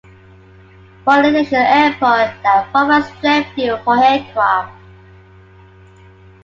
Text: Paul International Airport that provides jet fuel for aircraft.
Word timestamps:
Paul 1.05 1.25
International 1.25 1.61
Airport 1.71 2.33
that 2.41 2.67
provides 2.71 3.11
jet 3.21 3.45
fuel 3.53 3.77
for 3.83 4.03
aircraft. 4.03 4.73